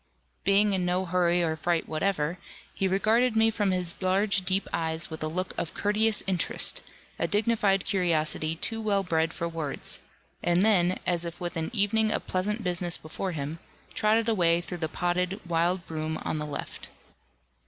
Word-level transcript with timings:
Being 0.43 0.73
in 0.73 0.83
no 0.83 1.05
hurry 1.05 1.43
or 1.43 1.55
fright 1.55 1.87
whatever, 1.87 2.39
he 2.73 2.87
regarded 2.87 3.35
me 3.35 3.51
from 3.51 3.69
his 3.69 4.01
large 4.01 4.41
deep 4.41 4.67
eyes 4.73 5.11
with 5.11 5.21
a 5.21 5.27
look 5.27 5.53
of 5.59 5.75
courteous 5.75 6.23
interest, 6.25 6.81
a 7.19 7.27
dignified 7.27 7.85
curiosity 7.85 8.55
too 8.55 8.81
well 8.81 9.03
bred 9.03 9.31
for 9.31 9.47
words; 9.47 9.99
and 10.41 10.63
then, 10.63 10.97
as 11.05 11.23
if 11.23 11.39
with 11.39 11.55
an 11.55 11.69
evening 11.71 12.09
of 12.09 12.25
pleasant 12.25 12.63
business 12.63 12.97
before 12.97 13.33
him, 13.33 13.59
trotted 13.93 14.27
away 14.27 14.59
through 14.59 14.79
the 14.79 14.89
podded 14.89 15.39
wild 15.47 15.85
broom 15.85 16.17
on 16.25 16.39
the 16.39 16.47
left. 16.47 16.89